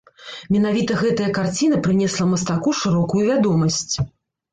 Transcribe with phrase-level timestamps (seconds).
[0.53, 3.93] Менавіта гэтая карціна прынесла мастаку шырокую вядомасць.